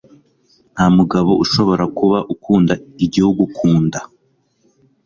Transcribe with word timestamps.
Nta 0.73 0.85
mugabo 0.97 1.31
ushobora 1.43 1.83
kuba 1.97 2.17
ukunda 2.33 2.73
igihugu 3.05 3.41
ku 3.55 3.67
nda. 3.83 3.99